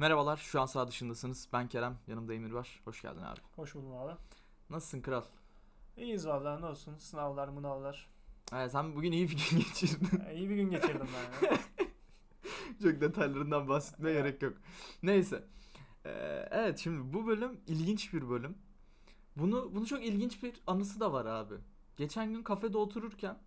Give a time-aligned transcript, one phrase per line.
[0.00, 1.48] Merhabalar, şu an sağ dışındasınız.
[1.52, 2.80] Ben Kerem, yanımda Emir var.
[2.84, 3.40] Hoş geldin abi.
[3.56, 4.12] Hoş buldum abi.
[4.70, 5.22] Nasılsın kral?
[5.96, 6.96] İyiyiz vallahi ne olsun.
[6.96, 8.08] Sınavlar, mınavlar.
[8.52, 10.22] Evet, sen bugün iyi bir gün geçirdin.
[10.34, 11.08] İyi bir gün geçirdim
[11.42, 11.46] ben.
[11.48, 11.58] ya.
[12.82, 14.24] çok detaylarından bahsetmeye Evet.
[14.40, 14.62] gerek yok.
[15.02, 15.44] Neyse.
[16.04, 18.58] Ee, evet, şimdi bu bölüm ilginç bir bölüm.
[19.36, 21.54] Bunu bunu çok ilginç bir anısı da var abi.
[21.96, 23.38] Geçen gün kafede otururken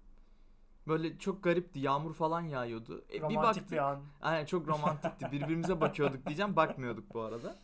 [0.87, 1.79] böyle çok garipti.
[1.79, 3.05] Yağmur falan yağıyordu.
[3.09, 3.71] E, bir Romantik baktık.
[3.71, 4.01] bir an.
[4.21, 5.31] Aynen çok romantikti.
[5.31, 6.55] Birbirimize bakıyorduk diyeceğim.
[6.55, 7.55] Bakmıyorduk bu arada.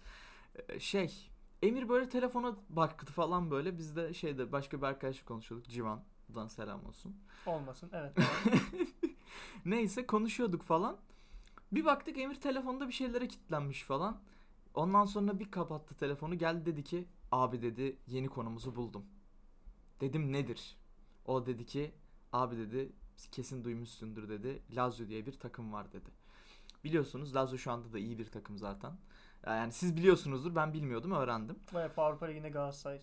[0.69, 1.29] Ee, şey
[1.61, 3.77] Emir böyle telefona baktı falan böyle.
[3.77, 5.69] Biz de şeyde başka bir arkadaşla konuşuyorduk.
[5.69, 7.15] Civan'dan selam olsun.
[7.45, 7.89] Olmasın.
[7.93, 8.17] Evet.
[9.65, 10.97] Neyse konuşuyorduk falan.
[11.71, 14.21] Bir baktık Emir telefonda bir şeylere kilitlenmiş falan.
[14.73, 16.35] Ondan sonra bir kapattı telefonu.
[16.37, 19.05] Geldi dedi ki abi dedi yeni konumuzu buldum.
[20.01, 20.77] Dedim nedir?
[21.25, 21.91] O dedi ki
[22.33, 22.91] abi dedi
[23.31, 24.61] kesin duymuşsundur dedi.
[24.75, 26.09] Lazio diye bir takım var dedi.
[26.83, 28.93] Biliyorsunuz Lazio şu anda da iyi bir takım zaten.
[29.47, 31.59] Yani siz biliyorsunuzdur ben bilmiyordum öğrendim.
[31.73, 33.01] Ve Avrupa Ligi'nde Galatasaray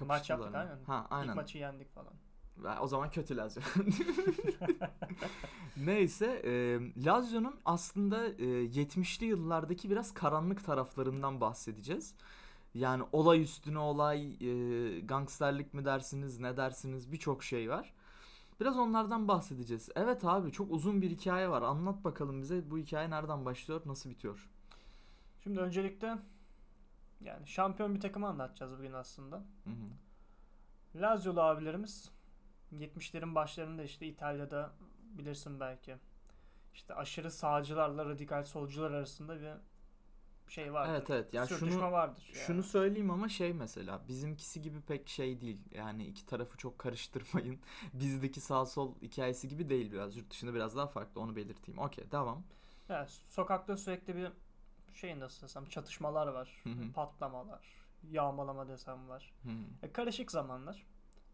[0.00, 0.78] maç yaptık aynen.
[0.86, 1.28] Ha aynen.
[1.28, 2.12] İlk maçı yendik falan.
[2.80, 3.62] O zaman kötü Lazio.
[5.76, 12.14] Neyse e, Lazio'nun aslında e, 70'li yıllardaki biraz karanlık taraflarından bahsedeceğiz.
[12.74, 17.92] Yani olay üstüne olay, e, gangsterlik mi dersiniz, ne dersiniz birçok şey var.
[18.62, 19.88] Biraz onlardan bahsedeceğiz.
[19.96, 21.62] Evet abi çok uzun bir hikaye var.
[21.62, 24.50] Anlat bakalım bize bu hikaye nereden başlıyor, nasıl bitiyor?
[25.42, 26.18] Şimdi öncelikle
[27.20, 29.36] yani şampiyon bir takımı anlatacağız bugün aslında.
[29.36, 31.00] Hı hı.
[31.02, 32.10] Lazio'lu abilerimiz
[32.72, 34.70] 70'lerin başlarında işte İtalya'da
[35.18, 35.96] bilirsin belki.
[36.74, 39.50] İşte aşırı sağcılarla radikal solcular arasında bir
[40.52, 40.92] şey vardır.
[40.94, 41.34] Evet evet.
[41.34, 42.24] Ya Sürtüşme şunu vardır.
[42.34, 42.44] yani.
[42.46, 45.58] Şunu söyleyeyim ama şey mesela bizimkisi gibi pek şey değil.
[45.74, 47.60] Yani iki tarafı çok karıştırmayın.
[47.92, 50.16] Bizdeki sağ sol hikayesi gibi değil biraz.
[50.16, 51.80] Yurt dışında biraz daha farklı onu belirteyim.
[51.80, 52.42] Okey devam.
[52.88, 54.32] Evet, sokakta sürekli bir
[54.94, 56.92] şey nasıl desem çatışmalar var, Hı hı.
[56.92, 57.66] patlamalar,
[58.10, 59.32] yağmalama desem var.
[59.82, 60.86] E, karışık zamanlar.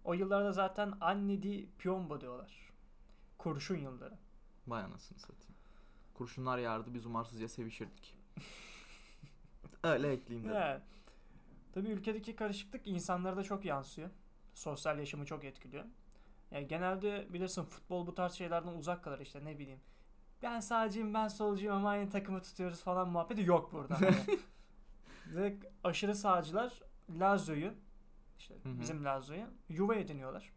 [0.05, 2.73] O yıllarda zaten anni di piombo diyorlar.
[3.39, 4.19] Kurşun yılları.
[4.67, 5.55] Vay anasını satayım.
[6.15, 8.15] Kurşunlar yağardı biz umarsızca sevişirdik.
[9.85, 10.61] Öyle ekleyeyim dedim.
[10.63, 10.83] Evet.
[11.73, 14.11] Tabii ülkedeki karışıklık insanlara da çok yansıyor.
[14.55, 15.85] Sosyal yaşamı çok etkiliyor.
[16.51, 19.81] Yani genelde bilirsin futbol bu tarz şeylerden uzak kalır işte ne bileyim.
[20.43, 23.95] Ben sağcıyım ben solcuyum ama aynı takımı tutuyoruz falan muhabbeti yok burada.
[24.01, 24.17] Hani.
[25.33, 26.73] Direkt aşırı sağcılar
[27.11, 27.75] Lazio'yu
[28.39, 28.81] işte Hı hı.
[28.81, 30.53] bizim Lazio'yu yuva ediniyorlar.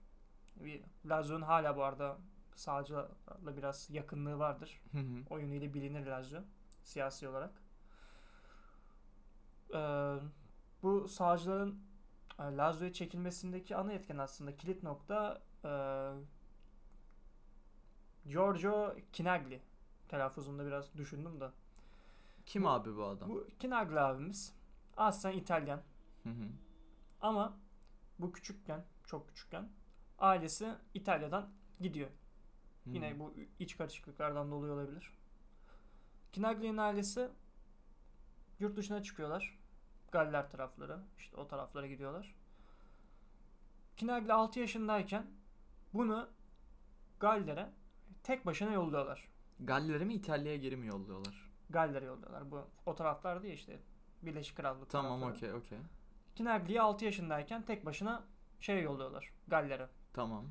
[1.06, 2.18] Lazio'nun hala bu arada
[2.56, 4.82] sağcılarla biraz yakınlığı vardır.
[4.92, 5.24] Hı hı.
[5.30, 6.40] O yönüyle bilinir Lazio
[6.84, 7.52] siyasi olarak.
[9.74, 10.16] Ee,
[10.84, 11.80] bu sağcıların
[12.40, 15.70] e, Lazio'ya çekilmesindeki ana etken aslında kilit nokta e,
[18.30, 19.62] Giorgio Kinagli.
[20.10, 21.50] Telaffuzumda biraz düşündüm de.
[22.46, 23.30] Kim Bu- abi bu adam?
[23.30, 24.54] Bu Kinagli abimiz
[24.98, 25.82] aslen İtalyan
[26.24, 26.48] Hı hı.
[27.22, 27.58] ama
[28.20, 29.70] bu küçükken, çok küçükken
[30.20, 31.50] ailesi İtalya'dan
[31.82, 32.10] gidiyor.
[32.86, 35.12] Hı Yine bu iç karışıklıklardan dolayı olabilir.
[36.34, 37.30] Kinagli'nin ailesi
[38.60, 39.60] yurt dışına çıkıyorlar.
[40.12, 42.36] Galler tarafları, işte o taraflara gidiyorlar.
[43.98, 45.26] Kinagli 6 yaşındayken
[45.94, 46.30] bunu
[47.20, 47.70] Galler'e
[48.24, 49.32] tek başına yolluyorlar.
[49.60, 51.52] Galler'e mi İtalya'ya geri mi yolluyorlar?
[51.70, 52.52] Galler'e yolluyorlar.
[52.52, 53.80] Bu o taraflarda ya işte
[54.22, 55.78] Birleşik Krallık Tamam okey okey.
[56.36, 58.24] Kinagli'yi 6 yaşındayken tek başına
[58.60, 59.34] şeye yolluyorlar.
[59.48, 59.88] Galler'e.
[60.14, 60.46] Tamam.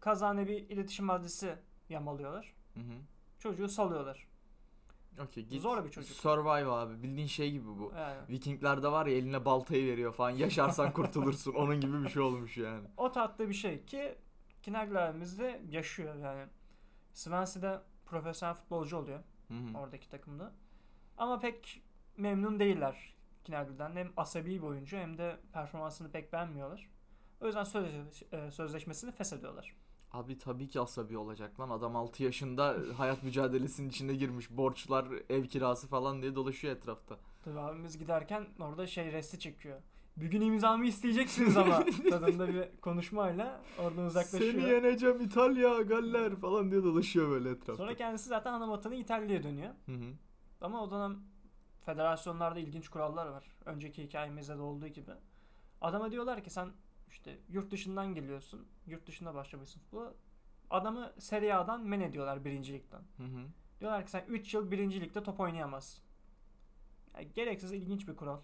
[0.00, 1.58] Kazane bir iletişim adresi
[1.88, 2.54] yamalıyorlar.
[2.74, 2.94] Hı hı.
[3.38, 4.28] Çocuğu salıyorlar.
[5.20, 5.62] Okey git.
[5.62, 6.16] Zor bir çocuk.
[6.16, 7.02] Survive abi.
[7.02, 7.92] Bildiğin şey gibi bu.
[7.96, 8.20] Yani.
[8.28, 10.30] Vikinglerde var ya eline baltayı veriyor falan.
[10.30, 11.54] Yaşarsan kurtulursun.
[11.54, 12.88] Onun gibi bir şey olmuş yani.
[12.96, 14.18] O tatlı bir şey ki
[14.62, 16.46] Kinagli abimiz de yaşıyor yani.
[17.12, 19.78] Swansea'de profesyonel futbolcu oluyor Hı hı.
[19.78, 20.52] oradaki takımda.
[21.18, 21.82] Ama pek
[22.16, 23.14] memnun değiller
[23.44, 23.96] Kinagli'den.
[23.96, 26.90] Hem asabi bir oyuncu hem de performansını pek beğenmiyorlar.
[27.40, 27.66] O yüzden
[28.32, 29.76] e, sözleşmesini feshediyorlar.
[30.14, 31.70] Abi tabii ki asabi olacak lan.
[31.70, 34.50] Adam 6 yaşında hayat mücadelesinin içine girmiş.
[34.50, 37.16] Borçlar, ev kirası falan diye dolaşıyor etrafta.
[37.44, 39.80] Tabii abimiz giderken orada şey resti çekiyor.
[40.16, 44.52] Bir gün imzamı isteyeceksiniz ama tadında bir konuşmayla oradan uzaklaşıyor.
[44.52, 47.76] Seni yeneceğim İtalya, Galler falan diye dolaşıyor böyle etrafta.
[47.76, 49.70] Sonra kendisi zaten ana vatanı İtalya'ya dönüyor.
[49.86, 50.12] Hı hı.
[50.60, 51.18] Ama o dönem
[51.86, 53.44] federasyonlarda ilginç kurallar var.
[53.64, 55.12] Önceki hikayemizde de olduğu gibi.
[55.80, 56.68] Adama diyorlar ki sen
[57.14, 58.66] işte yurt dışından geliyorsun.
[58.86, 60.14] Yurt dışında başlamışsın futbola.
[60.70, 63.00] Adamı Serie A'dan men ediyorlar birincilikten.
[63.16, 63.46] Hı hı.
[63.80, 66.04] Diyorlar ki sen 3 yıl birincilikte top oynayamazsın.
[67.14, 68.40] Yani gereksiz ilginç bir kural.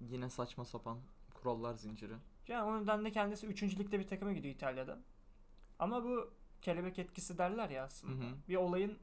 [0.00, 0.98] Yine saçma sapan
[1.34, 2.14] kurallar zinciri.
[2.48, 3.62] Yani o nedenle kendisi 3.
[3.62, 4.98] ligde bir takıma gidiyor İtalya'da.
[5.78, 6.30] Ama bu
[6.62, 8.24] kelebek etkisi derler ya aslında.
[8.24, 8.34] Hı hı.
[8.48, 8.98] Bir olayın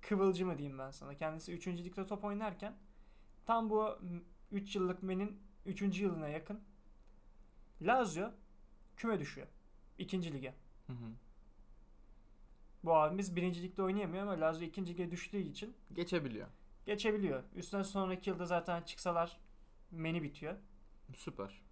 [0.00, 1.14] kıvılcımı diyeyim ben sana.
[1.14, 1.66] Kendisi 3.
[1.66, 2.74] ligde top oynarken
[3.46, 3.98] tam bu
[4.52, 6.00] 3 yıllık menin 3.
[6.00, 6.60] yılına yakın
[7.82, 8.30] Lazio
[8.96, 9.46] küme düşüyor.
[9.98, 10.32] 2.
[10.32, 10.54] lige.
[10.86, 11.06] Hı hı.
[12.84, 13.62] Bu abimiz 1.
[13.62, 14.86] ligde oynayamıyor ama Lazio 2.
[14.86, 16.48] lige düştüğü için Geçebiliyor.
[16.86, 17.42] geçebiliyor.
[17.54, 19.40] Üstüne sonraki yılda zaten çıksalar
[19.90, 20.54] meni bitiyor.
[21.14, 21.62] Süper.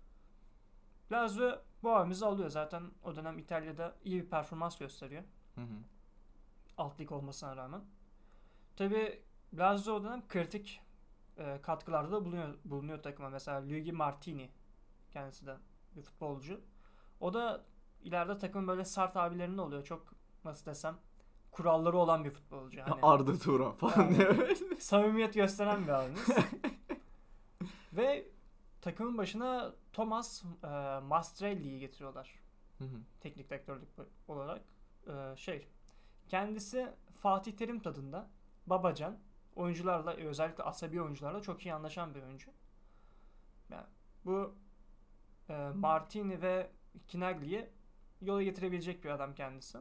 [1.13, 2.49] Lazio bu abimizi alıyor.
[2.49, 5.23] Zaten o dönem İtalya'da iyi bir performans gösteriyor.
[5.55, 5.75] Hı hı.
[6.79, 7.81] alt lig olmasına rağmen.
[8.77, 9.23] Tabi
[9.55, 10.81] Lazio o dönem kritik
[11.39, 13.29] e, katkılarda da bulunuyor, bulunuyor takıma.
[13.31, 14.51] Mesela Luigi Martini
[15.11, 15.57] kendisi de
[15.97, 16.61] bir futbolcu.
[17.21, 17.65] O da
[18.03, 19.85] ileride takımın böyle sert abilerinin oluyor.
[19.85, 20.99] Çok nasıl desem
[21.50, 22.83] kuralları olan bir futbolcu.
[22.83, 24.17] Hani Arda Turan falan Yani.
[24.17, 24.55] diye böyle.
[24.79, 26.29] samimiyet gösteren bir abimiz.
[27.93, 28.29] Ve
[28.81, 30.67] takımın başına Thomas e,
[31.00, 32.41] Mastrelli'yi getiriyorlar
[32.79, 32.97] Hı hı.
[33.21, 33.89] teknik direktörlük
[34.29, 34.62] olarak.
[35.06, 35.69] E, şey
[36.29, 38.31] kendisi Fatih Terim tadında
[38.67, 39.19] Babacan
[39.56, 42.50] oyuncularla özellikle asabi oyuncularla çok iyi anlaşan bir oyuncu.
[43.71, 43.87] Yani
[44.25, 44.55] bu
[45.53, 46.71] e, Martini ve
[47.09, 47.71] Kinagli'yi
[48.21, 49.79] yola getirebilecek bir adam kendisi.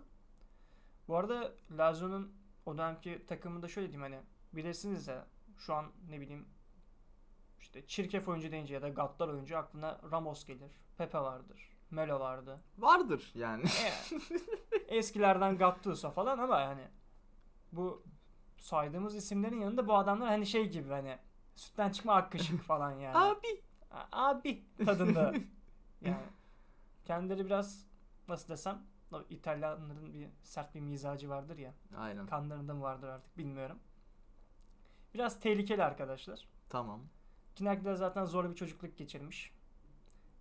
[1.07, 2.33] Bu arada Lazio'nun
[2.65, 4.23] o dönemki takımında şöyle diyeyim hani
[4.53, 5.27] bilirsiniz ya
[5.57, 6.47] şu an ne bileyim
[7.59, 10.71] işte çirkef oyuncu deyince ya da gaddar oyuncu aklına Ramos gelir.
[10.97, 11.77] Pepe vardır.
[11.91, 12.59] Melo vardı.
[12.77, 13.63] Vardır yani.
[13.63, 13.87] E,
[14.97, 16.87] eskilerden Gattuso falan ama yani
[17.71, 18.03] bu
[18.57, 21.17] saydığımız isimlerin yanında bu adamlar hani şey gibi hani
[21.55, 23.17] sütten çıkma ak kaşık falan yani.
[23.17, 23.61] Abi.
[24.11, 25.33] Abi tadında.
[26.01, 26.17] yani
[27.05, 27.85] kendileri biraz
[28.27, 28.81] nasıl desem
[29.11, 31.73] o İtalyanların bir sert bir mizacı vardır ya.
[31.97, 32.27] Aynen.
[32.27, 33.79] Kanlarında mı vardır artık bilmiyorum.
[35.13, 36.47] Biraz tehlikeli arkadaşlar.
[36.69, 37.01] Tamam.
[37.55, 39.53] Kinagli de zaten zor bir çocukluk geçirmiş.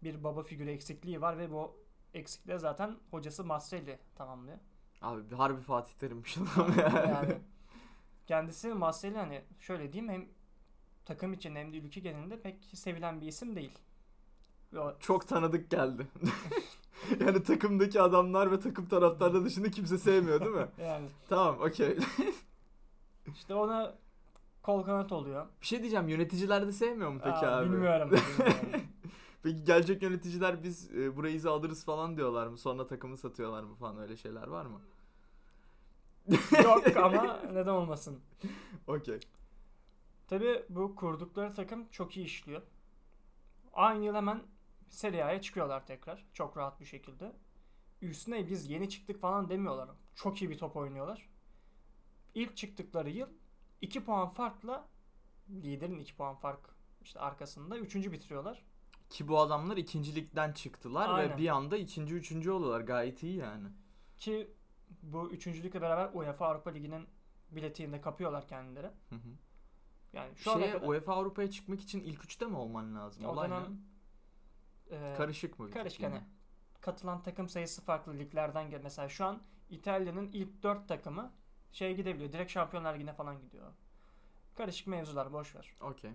[0.03, 1.77] Bir baba figürü eksikliği var ve bu
[2.15, 4.59] eksikliği zaten hocası Mastrelli tamamlıyor.
[5.03, 7.05] Abi bir harbi Fatih Terim'miş adam ya.
[7.09, 7.39] Yani
[8.27, 10.29] kendisi Mastrelli hani şöyle diyeyim hem
[11.05, 13.79] takım için hem de ülke genelinde pek sevilen bir isim değil.
[15.01, 16.07] Çok tanıdık geldi.
[17.21, 20.67] yani takımdaki adamlar ve takım taraftarları dışında kimse sevmiyor değil mi?
[20.85, 21.99] yani tamam okey.
[23.35, 23.95] işte ona
[24.63, 25.47] kol kanat oluyor.
[25.61, 27.73] Bir şey diyeceğim yöneticiler de sevmiyor mu peki Aa, abi?
[27.73, 28.11] Bilmiyorum.
[28.11, 28.81] bilmiyorum.
[29.43, 32.59] Peki gelecek yöneticiler biz e, burayı izi alırız falan diyorlar mı?
[32.59, 34.81] Sonra takımı satıyorlar mı falan öyle şeyler var mı?
[36.65, 38.21] Yok ama neden olmasın.
[38.87, 39.21] Okey.
[40.29, 42.63] Tabi bu kurdukları takım çok iyi işliyor.
[43.73, 44.43] Aynı yıl hemen
[44.91, 46.25] Serie A'ya çıkıyorlar tekrar.
[46.33, 47.33] Çok rahat bir şekilde.
[48.03, 49.91] Üstüne biz yeni çıktık falan demiyorlar.
[50.15, 51.29] Çok iyi bir top oynuyorlar.
[52.35, 53.29] İlk çıktıkları yıl
[53.81, 54.89] 2 puan farkla
[55.51, 56.61] liderin 2 puan fark
[57.03, 57.95] işte arkasında 3.
[57.95, 58.63] bitiriyorlar.
[59.11, 61.31] Ki bu adamlar ikincilikten çıktılar Aynen.
[61.31, 62.81] ve bir anda ikinci üçüncü oluyorlar.
[62.81, 63.69] Gayet iyi yani.
[64.17, 64.51] Ki
[65.03, 67.07] bu üçüncülükle beraber UEFA Avrupa Ligi'nin
[67.51, 68.87] biletini de kapıyorlar kendileri.
[68.87, 69.37] Hı hı.
[70.13, 73.25] Yani şu ana Şeye, kadar UEFA Avrupa'ya çıkmak için ilk üçte mi olman lazım?
[73.25, 73.77] O Olay dönem, ne?
[74.91, 75.71] E, Karışık mı?
[75.71, 76.11] Karışık yine?
[76.11, 76.23] hani.
[76.81, 78.81] Katılan takım sayısı farklı liglerden gel.
[78.83, 81.33] Mesela şu an İtalya'nın ilk 4 takımı
[81.73, 82.33] şeye gidebiliyor.
[82.33, 83.73] Direkt Şampiyonlar Ligi'ne falan gidiyor.
[84.57, 85.75] Karışık mevzular boş ver.
[85.81, 86.11] Okey.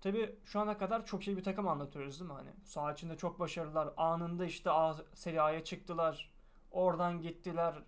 [0.00, 2.34] Tabi şu ana kadar çok iyi bir takım anlatıyoruz değil mi?
[2.36, 3.88] Hani saha içinde çok başarılılar.
[3.96, 6.30] Anında işte A, Serie A'ya çıktılar.
[6.70, 7.82] Oradan gittiler.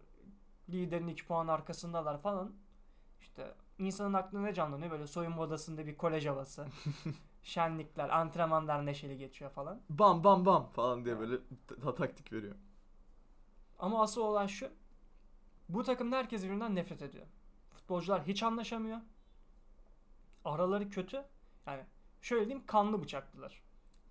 [0.68, 2.52] Liderin 2 puan arkasındalar falan.
[3.20, 4.90] İşte insanın aklına ne canlanıyor?
[4.90, 6.66] Böyle soyunma odasında bir kolej havası.
[7.48, 9.80] Şenlikler, antrenmanlar neşeli geçiyor falan.
[9.90, 11.36] Bam bam bam falan diye böyle
[11.82, 12.54] ta- taktik veriyor.
[13.78, 14.68] Ama asıl olay şu.
[15.68, 17.26] Bu takımda herkes birbirinden nefret ediyor.
[17.70, 18.98] Futbolcular hiç anlaşamıyor.
[20.44, 21.24] Araları kötü.
[21.66, 21.82] Yani
[22.22, 23.62] şöyle diyeyim kanlı bıçaklılar.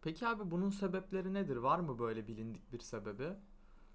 [0.01, 1.55] Peki abi bunun sebepleri nedir?
[1.57, 3.29] Var mı böyle bilindik bir sebebi?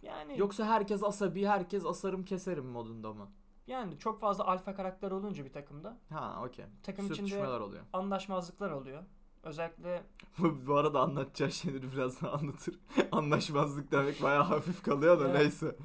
[0.03, 3.29] Yani Yoksa herkes asabi, herkes asarım keserim modunda mı?
[3.67, 6.65] yani çok fazla alfa karakter olunca bir takımda Ha okey.
[6.83, 7.83] takım içinde Sürtüşmeler oluyor.
[7.93, 9.03] anlaşmazlıklar oluyor.
[9.43, 10.03] Özellikle
[10.39, 12.79] Bu arada anlatacağı şeyleri biraz daha anlatır.
[13.13, 15.41] Anlaşmazlık demek bayağı hafif kalıyor da Evet.
[15.41, 15.77] neyse.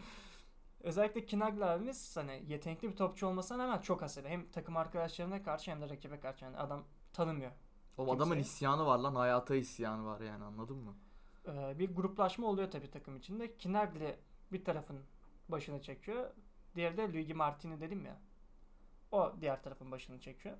[0.81, 4.27] özellikle Kinagli abimiz hani yetenekli bir topçu olmasına rağmen çok asabi.
[4.29, 6.45] Hem takım arkadaşlarına karşı hem de rakibe karşı.
[6.45, 6.83] Yani adam
[7.13, 7.51] tanımıyor.
[7.97, 10.95] O adamın isyanı var lan hayata isyanı var yani anladın mı?
[11.47, 13.57] Ee, bir gruplaşma oluyor tabii takım içinde.
[13.57, 14.15] Kinagli
[14.51, 14.99] bir tarafın
[15.49, 16.29] başını çekiyor.
[16.75, 18.17] Diğeri de Luigi Martini dedim ya.
[19.11, 20.57] O diğer tarafın başını çekiyor.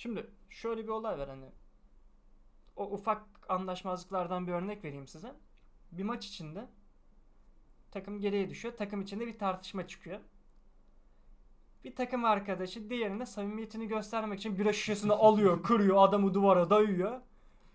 [0.00, 1.46] Şimdi şöyle bir olay var hani.
[2.76, 5.34] O ufak anlaşmazlıklardan bir örnek vereyim size.
[5.92, 6.68] Bir maç içinde
[7.90, 8.76] takım geriye düşüyor.
[8.76, 10.20] Takım içinde bir tartışma çıkıyor.
[11.84, 17.20] Bir takım arkadaşı diğerine samimiyetini göstermek için bira şişesini alıyor, kırıyor, adamı duvara dayıyor.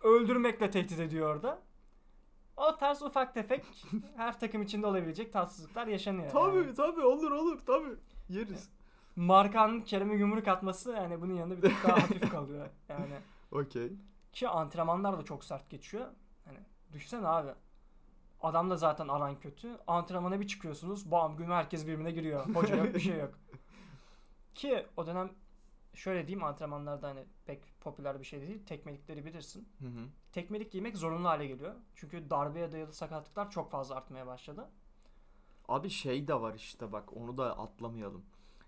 [0.04, 1.62] Öldürmekle tehdit ediyor orada.
[2.58, 3.66] O tarz ufak tefek
[4.16, 6.32] her takım içinde olabilecek tatsızlıklar yaşanıyor.
[6.32, 6.74] Tabii yani.
[6.74, 7.96] tabii olur olur tabii.
[8.30, 8.75] Yeriz.
[9.16, 12.70] Markanın Kerem'e yumruk atması yani bunun yanında bir tık daha hafif kalıyor.
[12.90, 13.16] Yani
[13.52, 13.92] Okey.
[14.34, 16.08] ki antrenmanlar da çok sert geçiyor.
[16.46, 16.58] Hani
[16.94, 17.52] düşünsene abi.
[18.42, 19.78] Adam da zaten aran kötü.
[19.88, 21.12] Antrenmana bir çıkıyorsunuz.
[21.12, 22.56] Bam gün herkes birbirine giriyor.
[22.56, 23.40] Hoca yok bir şey yok.
[24.56, 25.30] Ki o dönem
[25.94, 28.66] şöyle diyeyim antrenmanlarda hani pek popüler bir şey değil.
[28.66, 29.70] Tekmelikleri bilirsin.
[29.80, 30.08] Hı hı.
[30.32, 31.74] Tekmelik giymek zorunlu hale geliyor.
[31.96, 34.70] Çünkü darbeye dayalı sakatlıklar çok fazla artmaya başladı.
[35.68, 38.26] Abi şey de var işte bak onu da atlamayalım.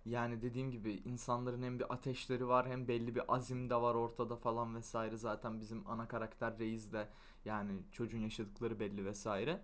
[0.10, 4.36] Yani dediğim gibi insanların hem bir ateşleri var hem belli bir azim de var ortada
[4.36, 5.18] falan vesaire.
[5.18, 7.10] Zaten bizim ana karakter reis de
[7.46, 9.62] yani çocuğun yaşadıkları belli vesaire.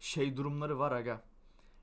[0.00, 1.22] Şey durumları var aga.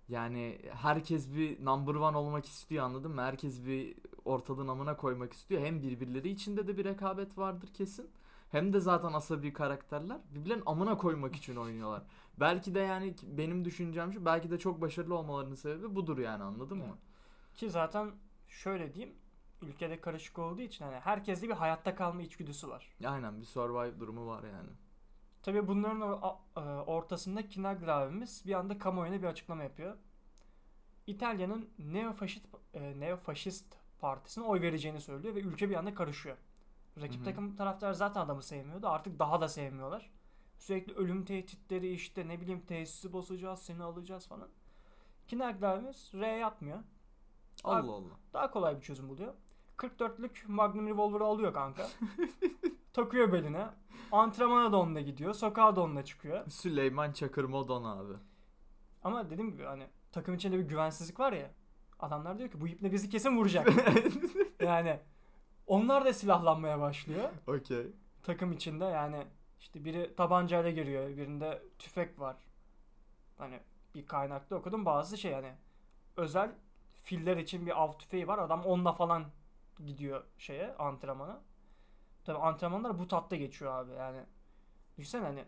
[0.10, 3.22] Yani herkes bir number one olmak istiyor anladın mı?
[3.22, 5.62] Herkes bir ortalığın amına koymak istiyor.
[5.62, 8.10] Hem birbirleri içinde de bir rekabet vardır kesin.
[8.52, 12.04] Hem de zaten asabi karakterler birbirlerinin amına koymak için oynuyorlar.
[12.40, 16.78] Belki de yani benim düşüncem şu belki de çok başarılı olmalarının sebebi budur yani anladın
[16.78, 16.98] mı?
[17.56, 18.12] Ki zaten
[18.48, 19.16] şöyle diyeyim
[19.62, 22.96] ülkede karışık olduğu için hani herkeste bir hayatta kalma içgüdüsü var.
[23.06, 24.70] Aynen bir survive durumu var yani.
[25.44, 26.22] Tabii bunların
[26.56, 29.98] e, ortasında Kinagli abimiz bir anda kamuoyuna bir açıklama yapıyor.
[31.08, 33.66] İtalya'nın neofaşist e, neofaşist
[34.00, 36.38] partisine oy vereceğini söylüyor ve ülke bir anda karışıyor.
[37.02, 38.88] Rakip takım taraftarı zaten adamı sevmiyordu.
[38.88, 40.12] Artık daha da sevmiyorlar.
[40.60, 44.50] Sürekli ölüm tehditleri işte ne bileyim tesisi bozacağız, seni alacağız falan.
[45.28, 46.80] Kinagli abimiz R yapmıyor.
[47.64, 48.20] Abi- Allah Allah.
[48.34, 49.34] Daha kolay bir çözüm buluyor.
[49.78, 51.88] 44'lük Magnum Revolver'ı alıyor kanka.
[52.94, 53.68] Takıyor beline.
[54.12, 55.34] Antrenmana da onunla gidiyor.
[55.34, 56.46] Sokağa da onunla çıkıyor.
[56.50, 58.14] Süleyman Çakır Modon abi.
[59.04, 61.52] Ama dediğim gibi hani takım içinde bir güvensizlik var ya.
[62.00, 63.70] Adamlar diyor ki bu iple bizi kesin vuracak.
[64.62, 65.00] yani
[65.68, 67.30] onlar da silahlanmaya başlıyor.
[67.48, 67.88] Okey.
[68.24, 69.28] Takım içinde yani
[69.60, 71.08] işte biri tabancayla giriyor.
[71.10, 72.36] Birinde tüfek var.
[73.38, 73.60] Hani
[73.96, 75.52] bir kaynakta okudum bazı şey hani
[76.18, 76.52] özel
[77.02, 78.40] filler için bir av tüfeği var.
[78.40, 79.26] Adam onunla falan
[79.86, 81.42] gidiyor şeye antrenmana.
[82.26, 84.20] Tabi antrenmanlar bu tatta geçiyor abi yani.
[84.98, 85.46] Düşünsene hani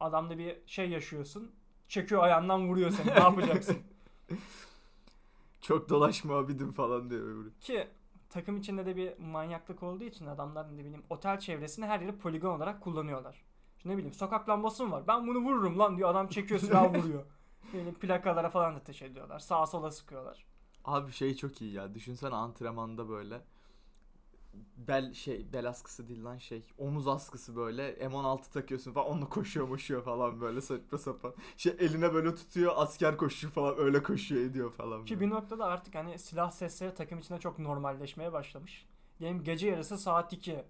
[0.00, 1.54] adamda bir şey yaşıyorsun.
[1.88, 3.06] Çekiyor ayağından vuruyor seni.
[3.06, 3.78] ne yapacaksın?
[5.60, 7.52] Çok dolaşma abidim falan diyor öbürü.
[7.60, 7.88] Ki
[8.30, 12.56] takım içinde de bir manyaklık olduğu için adamlar ne bileyim otel çevresini her yeri poligon
[12.56, 13.44] olarak kullanıyorlar.
[13.84, 15.06] Ne bileyim sokak lambası mı var?
[15.08, 16.10] Ben bunu vururum lan diyor.
[16.10, 17.24] Adam çekiyor silah vuruyor.
[17.74, 19.38] Yani plakalara falan ateş ediyorlar.
[19.38, 20.44] Sağa sola sıkıyorlar.
[20.84, 21.94] Abi şey çok iyi ya.
[21.94, 23.40] Düşünsene antrenmanda böyle
[24.76, 29.68] bel şey bel askısı değil lan şey omuz askısı böyle M16 takıyorsun falan onunla koşuyor
[29.68, 31.34] koşuyor falan böyle saçma sapan.
[31.56, 35.04] Şey eline böyle tutuyor asker koşuyor falan öyle koşuyor ediyor falan.
[35.04, 35.26] Ki böyle.
[35.26, 38.86] bir noktada artık hani silah sesleri takım içinde çok normalleşmeye başlamış.
[39.20, 40.64] Diyelim gece yarısı saat 2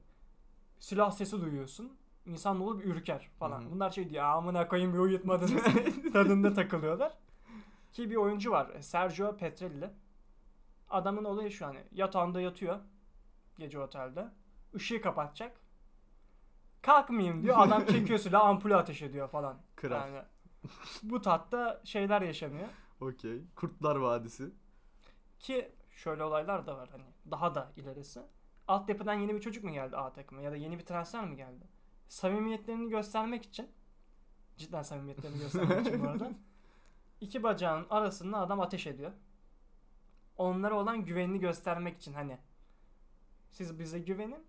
[0.79, 1.93] silah sesi duyuyorsun.
[2.27, 3.63] İnsan olur bir ürker falan.
[3.63, 3.71] Hı hı.
[3.71, 5.63] Bunlar şey diyor amına koyayım bir uyutmadınız
[6.13, 7.13] tadında takılıyorlar.
[7.93, 9.91] Ki bir oyuncu var Sergio Petrelli.
[10.91, 12.81] Adamın olayı şu hani yatağında yatıyor
[13.59, 14.29] gece otelde.
[14.75, 15.61] Işığı kapatacak.
[16.83, 17.57] Kalkmayayım diyor.
[17.59, 19.59] Adam çekiyor silahı ampulü ateş ediyor falan.
[19.77, 19.93] Kral.
[19.93, 20.23] Yani
[21.03, 22.69] bu tatta şeyler yaşanıyor.
[23.01, 23.43] Okey.
[23.57, 24.51] Kurtlar Vadisi.
[25.39, 28.21] Ki şöyle olaylar da var hani daha da ilerisi.
[28.69, 31.65] Altyapıdan yeni bir çocuk mu geldi A takıma ya da yeni bir transfer mi geldi?
[32.09, 33.71] Samimiyetlerini göstermek için
[34.57, 36.31] cidden samimiyetlerini göstermek için bu arada
[37.21, 39.13] iki bacağın arasında adam ateş ediyor.
[40.37, 42.39] Onlara olan güvenini göstermek için hani
[43.51, 44.45] siz bize güvenin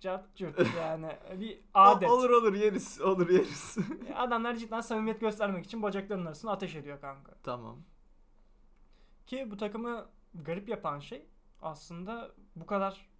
[0.00, 2.10] cart curt yani bir adet.
[2.10, 3.00] Olur olur yeriz.
[3.00, 3.76] Olur yeriz.
[4.14, 7.32] Adamlar cidden samimiyet göstermek için bacaklarının arasında ateş ediyor kanka.
[7.42, 7.82] tamam.
[9.26, 11.26] Ki bu takımı garip yapan şey
[11.62, 13.10] aslında bu kadar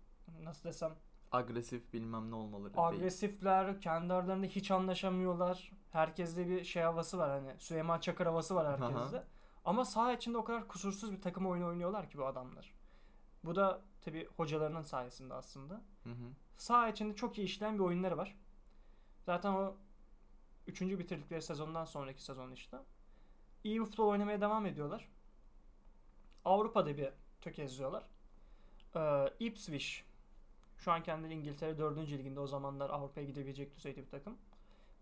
[0.43, 0.95] nasıl desem
[1.33, 2.87] Agresif bilmem ne olmaları değil.
[2.87, 5.73] agresifler, kendi aralarında hiç anlaşamıyorlar.
[5.93, 9.17] Herkeste bir şey havası var hani Süleyman Çakır havası var herkeste.
[9.17, 9.25] Aha.
[9.65, 12.75] Ama saha içinde o kadar kusursuz bir takım oyunu oynuyorlar ki bu adamlar.
[13.45, 15.75] Bu da tabi hocalarının sayesinde aslında.
[16.05, 16.33] Hı hı.
[16.57, 18.37] Saha içinde çok iyi işleyen bir oyunları var.
[19.27, 19.75] Zaten o
[20.67, 22.79] üçüncü bitirdikleri sezondan sonraki sezon işte.
[23.65, 25.09] İyi bir futbol oynamaya devam ediyorlar.
[26.45, 27.09] Avrupa'da bir
[27.41, 28.05] tökezliyorlar.
[28.97, 30.03] Ee, Ipswich
[30.79, 31.99] şu an kendileri İngiltere 4.
[31.99, 34.39] liginde o zamanlar Avrupa'ya gidebilecek düzeyde bir takım.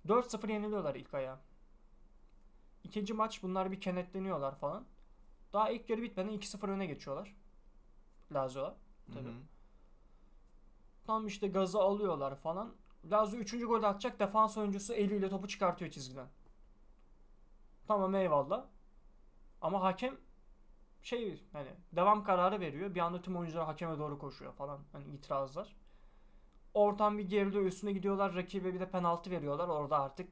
[0.07, 1.40] 4-0 yeniliyorlar ilk ayağa.
[2.85, 4.85] İkinci maç bunlar bir kenetleniyorlar falan.
[5.52, 7.37] Daha ilk yarı bitmeden 2-0 öne geçiyorlar.
[8.33, 8.75] Lazio'lar.
[9.14, 9.28] Tabii.
[9.28, 9.43] Hı hı.
[11.07, 12.75] Tam işte gazı alıyorlar falan.
[13.11, 13.61] Lazio 3.
[13.67, 14.21] golü atacak.
[14.21, 16.26] Defans oyuncusu eliyle topu çıkartıyor çizgiden.
[17.88, 18.67] Tamam eyvallah.
[19.61, 20.17] Ama hakem
[21.02, 22.95] şey hani devam kararı veriyor.
[22.95, 24.81] Bir anda tüm oyuncular hakeme doğru koşuyor falan.
[24.93, 25.76] Hani itirazlar.
[26.75, 27.64] Ortam bir geriliyor.
[27.64, 28.34] Üstüne gidiyorlar.
[28.34, 29.68] Rakibe bir de penaltı veriyorlar.
[29.68, 30.28] Orada artık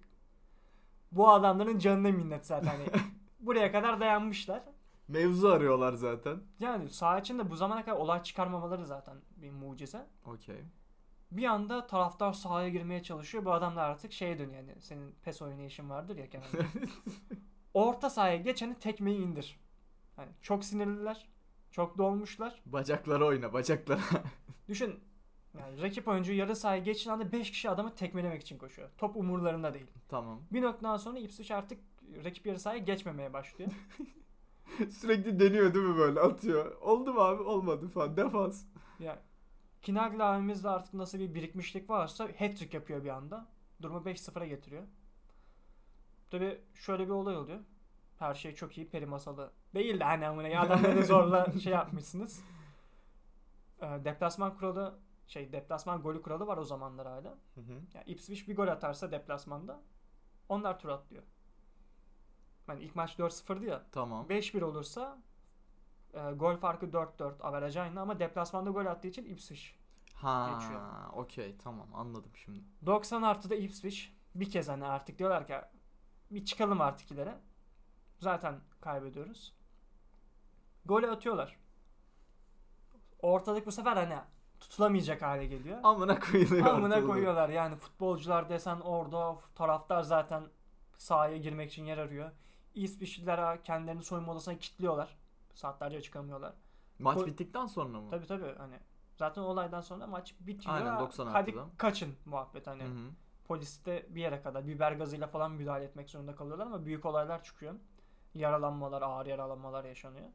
[1.13, 2.69] bu adamların canına minnet zaten.
[2.69, 2.87] Hani
[3.41, 4.63] buraya kadar dayanmışlar.
[5.09, 6.41] Mevzu arıyorlar zaten.
[6.61, 10.07] Yani saha içinde bu zamana kadar olay çıkarmamaları zaten bir mucize.
[10.25, 10.63] Okey.
[11.31, 13.45] Bir anda taraftar sahaya girmeye çalışıyor.
[13.45, 16.59] Bu adam da artık şeye dönüyor yani senin pes oynayışın vardır ya kenarda.
[17.75, 19.61] Orta sahaya geçeni tekmeyi indir.
[20.19, 21.29] Yani çok sinirliler.
[21.71, 22.63] Çok dolmuşlar.
[22.67, 24.01] Bacaklara oyna bacaklara.
[24.69, 25.01] Düşün
[25.61, 28.89] yani rakip oyuncu yarı sahaya geçtiği anda 5 kişi adamı tekmelemek için koşuyor.
[28.99, 29.87] Top umurlarında değil.
[30.09, 30.41] tamam.
[30.53, 31.79] Bir noktadan sonra Ipswich artık
[32.25, 33.71] rakip yarı sahaya geçmemeye başlıyor.
[34.91, 36.81] Sürekli deniyor değil mi böyle atıyor.
[36.81, 37.43] Oldu mu abi?
[37.43, 38.17] Olmadı falan.
[38.17, 38.65] Defans.
[39.01, 39.19] ya
[39.83, 43.47] Kinagli abimiz de artık nasıl bir birikmişlik varsa hat-trick yapıyor bir anda.
[43.83, 44.83] Durumu 5-0'a getiriyor.
[46.31, 47.59] Tabi şöyle bir olay oluyor.
[48.19, 52.43] Her şey çok iyi peri masalı değil de hani amına ya adamları zorla şey yapmışsınız.
[53.83, 57.39] Ee, deplasman kuralı şey deplasman golü kuralı var o zamanlar hala.
[57.55, 57.73] Hı hı.
[57.95, 59.81] Yani Ipswich bir gol atarsa deplasmanda
[60.49, 61.23] onlar tur atlıyor.
[62.69, 63.87] Yani ilk maç 4-0'dı ya.
[63.93, 64.27] Tamam.
[64.27, 65.23] 5-1 olursa
[66.15, 69.63] e, gol farkı 4-4 averaj aynı ama deplasmanda gol attığı için Ipswich.
[70.15, 70.81] Ha, Geçiyor.
[71.13, 72.61] okey tamam anladım şimdi.
[72.87, 75.55] 90 artıda Ipswich bir kez hani artık diyorlar ki
[76.31, 77.35] bir çıkalım artık ileri.
[78.19, 79.55] Zaten kaybediyoruz.
[80.85, 81.57] Golü atıyorlar.
[83.23, 84.19] Ortalık bu sefer hani
[84.61, 85.79] tutulamayacak hale geliyor.
[85.83, 86.67] Amına koyuluyor.
[86.67, 90.45] Amına koyuyorlar yani futbolcular desen orada taraftar zaten
[90.99, 92.31] sahaya girmek için yer arıyor.
[92.75, 95.17] İsviçliler kendilerini soyunma odasına kilitliyorlar.
[95.55, 96.53] Saatlerce çıkamıyorlar.
[96.99, 98.11] Maç Gol- bittikten sonra mı?
[98.11, 98.81] Tabi tabi hani
[99.17, 100.75] zaten olaydan sonra maç bitiyor.
[100.75, 102.83] Aynen, 90 Hadi kaçın muhabbet hani.
[102.83, 103.11] Hı hı.
[103.45, 107.45] Polis de bir yere kadar biber gazıyla falan müdahale etmek zorunda kalıyorlar ama büyük olaylar
[107.45, 107.75] çıkıyor.
[108.35, 110.29] Yaralanmalar, ağır yaralanmalar yaşanıyor.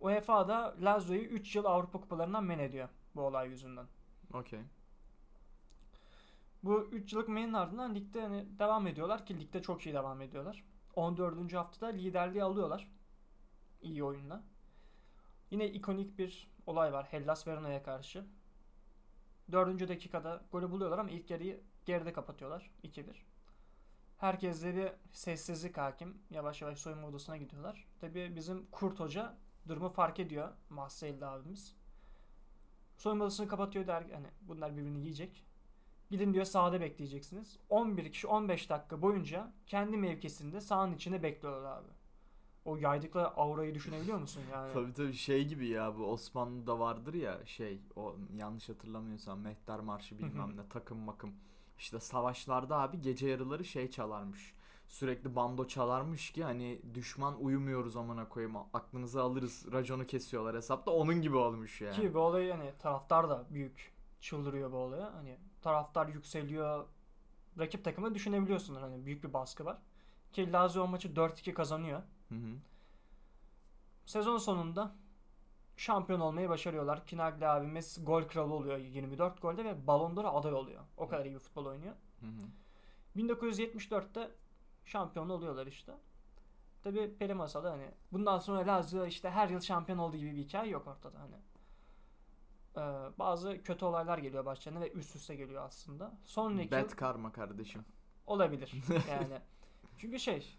[0.00, 3.86] UEFA da Lazio'yu 3 yıl Avrupa Kupalarından men ediyor bu olay yüzünden.
[4.32, 4.60] Okey.
[6.64, 10.64] Bu 3 yıllık menin ardından ligde hani devam ediyorlar ki ligde çok iyi devam ediyorlar.
[10.96, 11.52] 14.
[11.52, 12.88] haftada liderliği alıyorlar.
[13.82, 14.42] İyi oyunla.
[15.50, 18.24] Yine ikonik bir olay var Hellas Verona'ya karşı.
[19.52, 19.88] 4.
[19.88, 23.04] dakikada golü buluyorlar ama ilk yarıyı geride kapatıyorlar 2-1.
[24.18, 26.18] Herkeste bir sessizlik hakim.
[26.30, 27.86] Yavaş yavaş soyunma odasına gidiyorlar.
[28.00, 29.34] Tabi bizim Kurt Hoca
[29.68, 30.48] durumu fark ediyor.
[30.70, 31.76] Marseille'de abimiz.
[32.96, 35.44] Soyunma odasını kapatıyor der hani bunlar birbirini yiyecek.
[36.10, 37.58] Gidin diyor sahada bekleyeceksiniz.
[37.68, 41.88] 11 kişi 15 dakika boyunca kendi mevkisinde sahanın içinde bekliyorlar abi.
[42.64, 44.72] O yaydıkları aurayı düşünebiliyor musun yani?
[44.72, 50.18] Tabii tabii şey gibi ya bu Osmanlı'da vardır ya şey o yanlış hatırlamıyorsam Mehter Marşı
[50.18, 51.34] bilmem ne takım makım.
[51.78, 54.54] İşte savaşlarda abi gece yarıları şey çalarmış.
[54.88, 61.22] Sürekli bando çalarmış ki hani düşman uyumuyoruz amına koyayım aklınızı alırız raconu kesiyorlar hesapta onun
[61.22, 61.94] gibi olmuş yani.
[61.94, 65.14] Ki bu olayı hani taraftar da büyük çıldırıyor bu olaya.
[65.14, 66.86] Hani taraftar yükseliyor.
[67.58, 69.78] Rakip takımı düşünebiliyorsunuz hani büyük bir baskı var.
[70.32, 72.02] Ki Lazio maçı 4-2 kazanıyor.
[72.28, 72.56] Hı hı.
[74.06, 74.94] Sezon sonunda
[75.76, 77.06] şampiyon olmayı başarıyorlar.
[77.06, 80.82] Kinagli abimiz gol kralı oluyor 24 golde ve Ballon d'Or'a aday oluyor.
[80.96, 81.94] O kadar iyi bir futbol oynuyor.
[82.20, 83.22] Hı hı.
[83.22, 84.30] 1974'te
[84.84, 85.92] şampiyon oluyorlar işte.
[86.82, 90.70] Tabi peri masalı hani bundan sonra Lazio işte her yıl şampiyon olduğu gibi bir hikaye
[90.70, 91.34] yok ortada hani.
[92.76, 96.12] Ee, bazı kötü olaylar geliyor başlarına ve üst üste geliyor aslında.
[96.24, 97.84] Sonraki yıl Bad karma kardeşim.
[98.26, 98.72] olabilir
[99.10, 99.38] yani.
[99.98, 100.58] Çünkü şey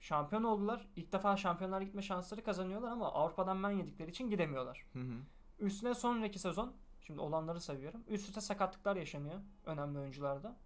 [0.00, 0.88] şampiyon oldular.
[0.96, 4.86] İlk defa şampiyonlar gitme şansları kazanıyorlar ama Avrupa'dan men yedikleri için gidemiyorlar.
[4.92, 5.14] Hı hı.
[5.58, 8.00] Üstüne sonraki sezon şimdi olanları sayıyorum.
[8.08, 10.56] Üst üste sakatlıklar yaşanıyor önemli oyuncularda.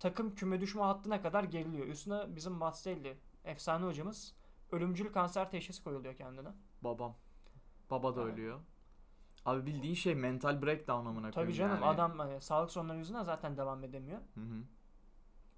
[0.00, 1.86] Takım küme düşme hattına kadar geriliyor.
[1.86, 4.34] Üstüne bizim Marseille efsane hocamız
[4.72, 6.48] ölümcül kanser teşhisi koyuluyor kendine.
[6.82, 7.14] Babam.
[7.90, 8.32] Baba da Evet.
[8.34, 8.60] ölüyor.
[9.46, 11.84] Abi bildiğin şey mental breakdown amına Tabii canım yani.
[11.84, 14.20] adam hani sağlık sorunları yüzünden zaten devam edemiyor.
[14.34, 14.62] Hı hı.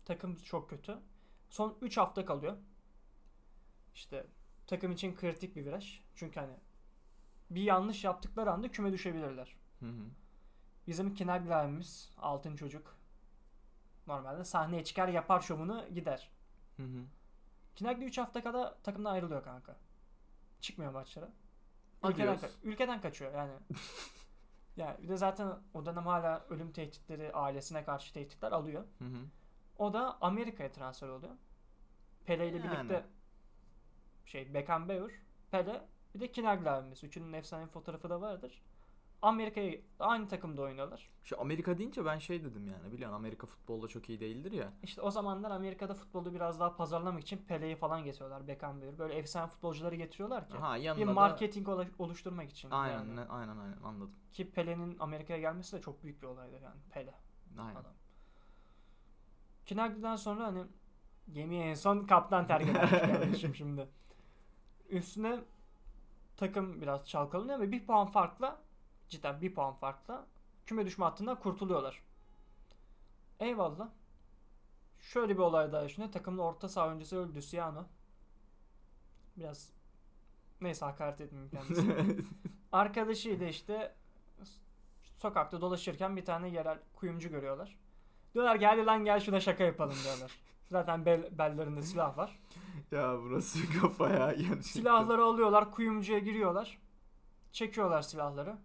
[0.04, 0.98] Takım çok kötü.
[1.50, 2.56] Son 3 hafta kalıyor.
[3.94, 4.26] İşte
[4.66, 6.00] takım için kritik bir viraj.
[6.14, 6.54] Çünkü hani
[7.50, 9.56] bir yanlış yaptıkları anda küme düşebilirler.
[9.80, 10.04] Hı hı.
[10.86, 12.97] Bizim Kinagli abimiz altın çocuk.
[14.08, 16.30] Normalde sahneye çıkar yapar şovunu gider.
[16.76, 17.04] Hı hı.
[17.76, 19.76] Kinagli 3 hafta kala takımdan ayrılıyor kanka.
[20.60, 21.28] Çıkmıyor maçlara.
[22.04, 23.52] Ülkeden, ka- ülkeden kaçıyor yani.
[24.76, 28.84] yani bir de zaten o dönem hala ölüm tehditleri ailesine karşı tehditler alıyor.
[28.98, 29.18] Hı hı.
[29.78, 31.32] O da Amerika'ya transfer oluyor.
[32.24, 32.70] Pele ile Yani.
[32.70, 33.04] birlikte
[34.26, 35.12] şey Beckenbauer,
[35.50, 37.04] Pele bir de Kinagli abimiz.
[37.04, 38.62] Üçünün efsane fotoğrafı da vardır.
[39.22, 41.08] Amerika'ya aynı takımda oynuyorlar.
[41.24, 44.72] Şu Amerika deyince ben şey dedim yani biliyorsun Amerika futbolda çok iyi değildir ya.
[44.82, 48.48] İşte o zamanlar Amerika'da futbolu biraz daha pazarlamak için Pele'yi falan getiriyorlar.
[48.48, 48.98] Beckenbauer.
[48.98, 50.58] Böyle efsane futbolcuları getiriyorlar ki.
[50.58, 52.70] Ha bir yanında da marketing ola- oluşturmak için.
[52.70, 53.16] aynen yani.
[53.16, 54.10] ne- aynen aynen anladım.
[54.32, 56.80] Ki Pele'nin Amerika'ya gelmesi de çok büyük bir olaydı yani.
[56.90, 57.14] Pele.
[57.58, 57.74] Aynen.
[57.80, 57.92] Adam.
[59.66, 60.64] Kinagli'den sonra hani
[61.32, 63.88] gemiye en son kaptan terk edermiş kardeşim şimdi.
[64.88, 65.40] Üstüne
[66.36, 68.60] takım biraz çalkalanıyor ve bir puan farkla
[69.08, 70.26] cidden bir puan farkla
[70.66, 72.02] küme düşme hattından kurtuluyorlar.
[73.40, 73.88] Eyvallah.
[75.00, 76.12] Şöyle bir olay daha yaşanıyor.
[76.12, 77.84] Takımın orta saha oyuncusu öldü Luciano.
[79.36, 79.70] Biraz
[80.60, 82.06] neyse hakaret etmeyeyim kendisine.
[82.72, 83.94] Arkadaşıyla işte
[85.18, 87.78] sokakta dolaşırken bir tane yerel kuyumcu görüyorlar.
[88.34, 90.32] Diyorlar gel lan gel şuna şaka yapalım diyorlar.
[90.68, 92.38] Zaten bel, bellerinde silah var.
[92.92, 94.60] ya burası kafa ya gerçekten.
[94.60, 96.78] Silahları alıyorlar kuyumcuya giriyorlar.
[97.52, 98.56] Çekiyorlar silahları.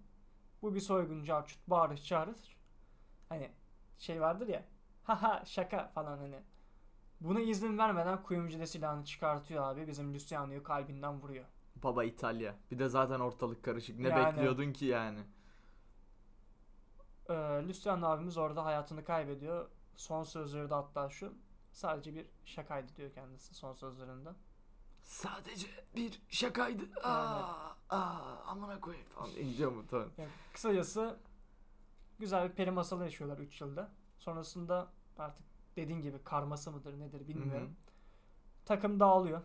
[0.63, 2.57] Bu bir soygun carçut bağırır çağırır.
[3.29, 3.51] Hani
[3.97, 4.63] şey vardır ya.
[5.03, 6.39] Haha şaka falan hani.
[7.21, 9.87] Buna izin vermeden kuyumcu da silahını çıkartıyor abi.
[9.87, 11.45] Bizim Luciano'yu kalbinden vuruyor.
[11.75, 12.55] Baba İtalya.
[12.71, 13.99] Bir de zaten ortalık karışık.
[13.99, 14.25] Ne Yani.
[14.25, 15.19] bekliyordun ki yani?
[17.29, 17.33] Ee,
[17.67, 19.69] Luciano abimiz orada hayatını kaybediyor.
[19.95, 21.33] Son sözleri de hatta şu.
[21.71, 24.29] Sadece bir şakaydı diyor kendisi son sözlerinde.
[25.03, 26.83] Sadece bir şakaydı.
[27.03, 29.29] Aa, aa, amına koyayım falan.
[29.31, 30.09] İneceğim tamam.
[30.17, 31.19] Yani kısacası
[32.19, 33.91] güzel bir peri masalı yaşıyorlar 3 yılda.
[34.19, 37.67] Sonrasında artık dediğin gibi karması mıdır nedir bilmiyorum.
[37.67, 38.65] Hı hı.
[38.65, 39.41] Takım dağılıyor.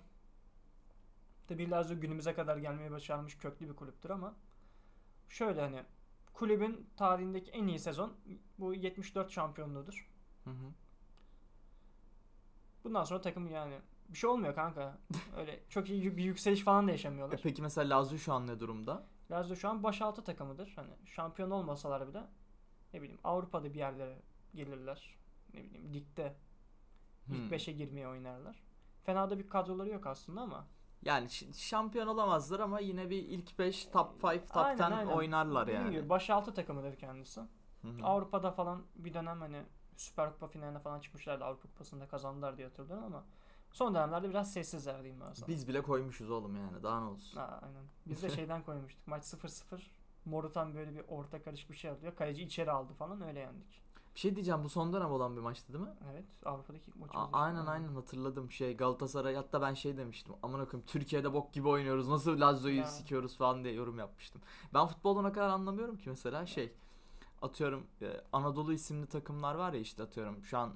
[1.48, 4.34] Tabi Lazio günümüze kadar gelmeye başarmış köklü bir kulüptür ama
[5.28, 5.84] şöyle hani
[6.32, 8.16] kulübün tarihindeki en iyi sezon
[8.58, 10.10] bu 74 şampiyonluğudur.
[10.44, 10.72] Hı hı.
[12.84, 14.98] Bundan sonra takım yani bir şey olmuyor kanka.
[15.36, 17.38] Öyle çok iyi bir yükseliş falan da yaşamıyorlar.
[17.38, 19.06] E peki mesela Lazio şu an ne durumda?
[19.30, 20.72] Lazio şu an baş altı takımıdır.
[20.76, 22.22] Hani şampiyon olmasalar bile
[22.94, 24.18] ne bileyim Avrupa'da bir yerlere
[24.54, 25.14] gelirler.
[25.54, 26.34] Ne bileyim ligde
[27.26, 27.34] Hmm.
[27.36, 28.62] ilk 5'e girmeye oynarlar.
[29.04, 30.66] Fena da bir kadroları yok aslında ama
[31.02, 35.06] Yani şampiyon olamazlar ama yine bir ilk 5, top 5, top Aynen, 10 aynen.
[35.12, 35.92] oynarlar dediğim yani.
[35.96, 37.40] gibi baş altı takımıdır kendisi.
[38.02, 39.62] Avrupa'da falan bir dönem hani
[39.96, 41.44] Süper Kupa finaline falan çıkmışlardı.
[41.44, 43.24] Avrupa Kupası'nda kazandılar diye hatırlıyorum ama
[43.72, 45.48] son dönemlerde biraz sessizler diyeyim ben sana.
[45.48, 47.38] Biz bile koymuşuz oğlum yani daha ne olsun.
[47.40, 47.82] Ha, aynen.
[48.06, 49.06] Biz de şeyden koymuştuk.
[49.06, 49.80] Maç 0-0.
[50.24, 52.16] Morutan böyle bir orta karışık bir şey alıyor.
[52.16, 53.82] Kaleci içeri aldı falan öyle yendik.
[54.14, 55.90] Bir şey diyeceğim bu son dönem olan bir maçtı değil mi?
[56.12, 60.86] Evet Avrupa'daki ilk A- aynen aynen hatırladım şey Galatasaray hatta ben şey demiştim aman okuyum
[60.86, 62.84] Türkiye'de bok gibi oynuyoruz nasıl Lazio'yu Ya.
[62.84, 64.42] sikiyoruz falan diye yorum yapmıştım.
[64.74, 66.72] Ben futboldan o kadar anlamıyorum ki mesela şey
[67.42, 70.70] atıyorum e, Anadolu isimli takımlar var ya işte atıyorum şu an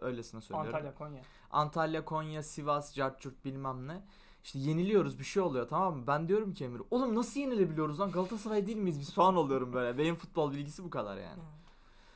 [0.00, 0.74] öylesine söylüyorum.
[0.74, 1.22] Antalya, Konya.
[1.50, 4.02] Antalya, Konya, Sivas, Carçurt bilmem ne.
[4.44, 6.06] İşte yeniliyoruz bir şey oluyor tamam mı?
[6.06, 9.98] Ben diyorum ki Emir oğlum nasıl yenilebiliyoruz lan Galatasaray değil miyiz biz falan oluyorum böyle.
[10.02, 11.42] Benim futbol bilgisi bu kadar yani.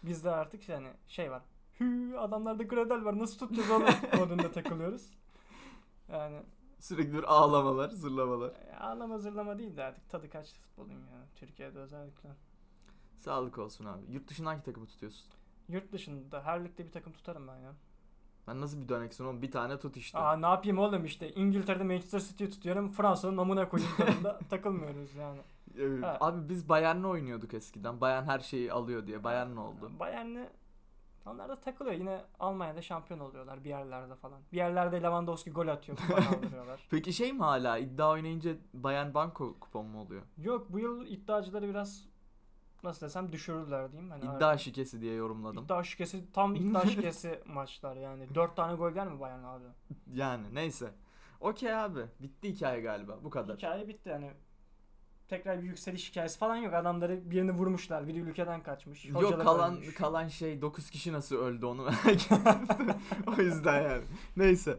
[0.02, 1.42] Bizde artık yani şey var.
[1.80, 3.84] Hü adamlarda gradel var nasıl tutacağız onu
[4.20, 5.10] modunda takılıyoruz.
[6.12, 6.42] Yani
[6.80, 8.52] Sürekli bir ağlamalar, zırlamalar.
[8.80, 11.26] ağlama zırlama değil de artık tadı kaçtı futbolun ya.
[11.36, 12.28] Türkiye'de özellikle.
[13.18, 14.12] Sağlık olsun abi.
[14.12, 15.26] Yurt dışında hangi takımı tutuyorsun?
[15.68, 17.72] Yurt dışında her ligde bir takım tutarım ben ya.
[18.48, 19.42] Ben nasıl bir döneksin oğlum?
[19.42, 20.18] Bir tane tut işte.
[20.18, 25.40] Aa ne yapayım oğlum işte İngiltere'de Manchester City'yi tutuyorum Fransa'nın namına koyayım tadında takılmıyoruz yani.
[25.78, 26.16] Ee, Ha.
[26.20, 28.00] Abi biz Bayern'le oynuyorduk eskiden.
[28.00, 29.24] Bayern her şeyi alıyor diye.
[29.24, 29.90] Bayern ne oldu?
[29.98, 30.48] Bayern'le
[31.26, 31.94] onlar da takılıyor.
[31.94, 34.40] Yine Almanya'da şampiyon oluyorlar bir yerlerde falan.
[34.52, 35.98] Bir yerlerde Lewandowski gol atıyor.
[36.90, 40.22] Peki şey mi hala iddia oynayınca Bayern Banko kupon mu oluyor?
[40.38, 42.04] Yok bu yıl iddiacıları biraz
[42.82, 44.10] nasıl desem düşürürler diyeyim.
[44.10, 45.64] Hani İddia şikesi diye yorumladım.
[45.64, 48.34] İddia şikesi tam iddia şikesi maçlar yani.
[48.34, 49.64] Dört tane gol der mi Bayern abi?
[50.12, 50.90] Yani neyse.
[51.40, 52.00] Okey abi.
[52.20, 53.18] Bitti hikaye galiba.
[53.24, 53.56] Bu kadar.
[53.56, 54.30] Hikaye bitti yani.
[55.28, 56.74] Tekrar bir yükseliş hikayesi falan yok.
[56.74, 58.08] Adamları birini vurmuşlar.
[58.08, 59.04] Biri ülkeden kaçmış.
[59.04, 59.94] Yok kalan ölmüş.
[59.94, 62.20] kalan şey 9 kişi nasıl öldü onu merak
[63.38, 64.02] o yüzden yani.
[64.36, 64.78] Neyse.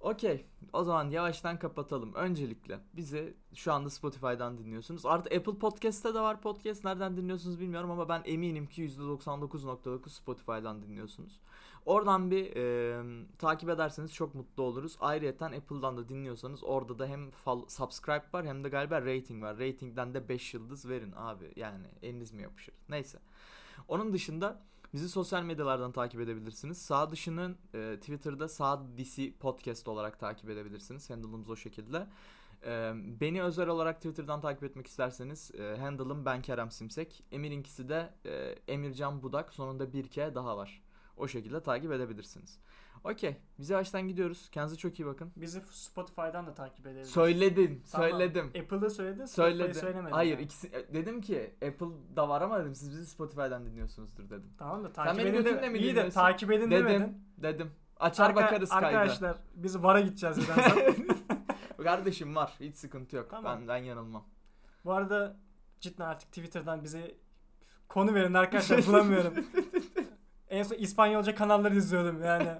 [0.00, 0.46] Okey.
[0.72, 2.14] O zaman yavaştan kapatalım.
[2.14, 5.06] Öncelikle bizi şu anda Spotify'dan dinliyorsunuz.
[5.06, 6.84] Artık Apple Podcast'te de var podcast.
[6.84, 11.40] Nereden dinliyorsunuz bilmiyorum ama ben eminim ki %99.9 Spotify'dan dinliyorsunuz.
[11.86, 13.02] Oradan bir e,
[13.38, 14.96] takip ederseniz çok mutlu oluruz.
[15.00, 19.58] Ayrıca Apple'dan da dinliyorsanız orada da hem fol- subscribe var hem de galiba rating var.
[19.58, 21.52] Ratingden de 5 yıldız verin abi.
[21.56, 22.74] Yani eliniz mi yapışır?
[22.88, 23.18] Neyse.
[23.88, 24.60] Onun dışında
[24.94, 26.78] bizi sosyal medyalardan takip edebilirsiniz.
[26.78, 31.10] Sağ dışının e, Twitter'da Sağ Disi Podcast olarak takip edebilirsiniz.
[31.10, 32.06] Handle'ımız o şekilde.
[32.66, 37.24] E, beni özel olarak Twitter'dan takip etmek isterseniz e, handle'ım ben Kerem Simsek.
[37.32, 39.52] Emir'inkisi de e, Emircan Budak.
[39.54, 40.82] Sonunda bir K daha var.
[41.16, 42.58] O şekilde takip edebilirsiniz.
[43.04, 43.36] Okey.
[43.58, 44.48] Biz yavaştan gidiyoruz.
[44.50, 45.32] Kendinize çok iyi bakın.
[45.36, 47.14] Bizi Spotify'dan da takip edebilirsiniz.
[47.14, 47.82] Söyledim.
[47.92, 48.10] Tamam.
[48.10, 48.46] Söyledim.
[48.46, 49.26] Apple'ı söyledin, Spotify'ı
[49.58, 49.74] Söyledim.
[49.74, 50.14] söylemedin.
[50.14, 50.42] Hayır, yani.
[50.42, 54.50] ikisi e, dedim ki Apple'da var ama dedim siz bizi Spotify'dan dinliyorsunuzdur dedim.
[54.58, 56.86] Tamam da takip beni edin götünle de, mi iyi de takip edin Dedim.
[56.86, 57.24] demedin.
[57.38, 57.70] Dedim.
[58.00, 58.86] Açar Arka- bakarız kayda.
[58.86, 60.38] Arkadaşlar biz VAR'a gideceğiz.
[61.82, 62.52] Kardeşim var.
[62.60, 63.30] Hiç sıkıntı yok.
[63.30, 63.58] Tamam.
[63.60, 64.24] Ben ben yanılmam.
[64.84, 65.36] Bu arada
[65.80, 67.14] cidden artık Twitter'dan bize
[67.88, 69.34] konu verin arkadaşlar bulamıyorum.
[70.58, 72.48] En son İspanyolca kanalları izliyordum yani.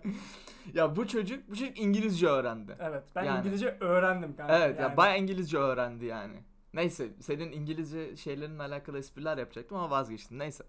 [0.75, 2.77] Ya bu çocuk bu çocuk İngilizce öğrendi.
[2.81, 3.39] Evet ben Yani.
[3.39, 4.59] İngilizce öğrendim kanka.
[4.59, 4.91] Evet yani.
[4.91, 6.37] ya bayağı İngilizce öğrendi yani.
[6.75, 10.39] Neyse senin İngilizce şeylerinle alakalı espriler yapacaktım ama vazgeçtim.
[10.39, 10.65] Neyse.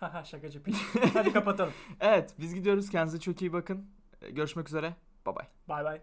[0.00, 0.76] Haha şakacı piç.
[1.14, 1.72] Hadi kapatalım.
[2.00, 2.90] Evet biz gidiyoruz.
[2.90, 3.86] Kendinize çok iyi bakın.
[4.30, 4.94] Görüşmek üzere.
[5.26, 5.46] Bye bye.
[5.68, 6.00] Bay bay.